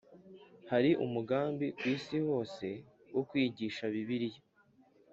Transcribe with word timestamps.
Hari 0.71 0.91
umugambi 1.05 1.67
ku 1.77 1.83
isi 1.95 2.17
hose 2.27 2.67
wo 3.13 3.21
kwigisha 3.29 3.83
Bibiliya 3.93 4.41